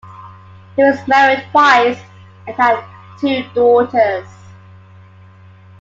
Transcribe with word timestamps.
He 0.75 0.81
was 0.83 0.97
married 1.07 1.43
twice, 1.51 2.01
and 2.47 2.55
had 2.55 2.83
two 3.19 3.43
daughters. 3.53 4.27